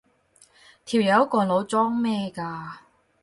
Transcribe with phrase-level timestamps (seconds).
[0.83, 2.77] 條友個腦裝咩㗎？